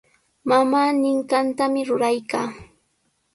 [0.49, 2.47] Mamaa ninqantami ruraykaa.